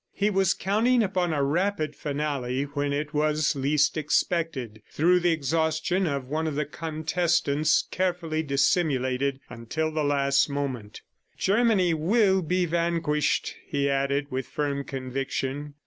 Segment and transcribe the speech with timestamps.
[0.15, 6.07] He was counting upon a rapid finale when it was least expected, through the exhaustion
[6.07, 11.03] of one of the contestants, carefully dissimulated until the last moment.
[11.37, 15.75] "Germany will be vanquished," he added with firm conviction.